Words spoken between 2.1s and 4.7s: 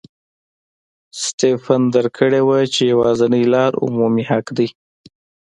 کړې وه چې یوازینۍ لار عمومي حق دی.